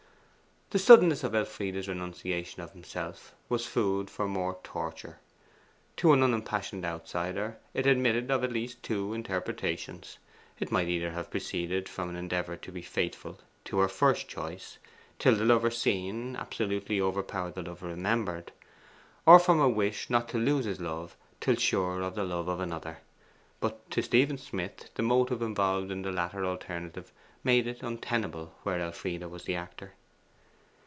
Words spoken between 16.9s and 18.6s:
overpowered the lover remembered,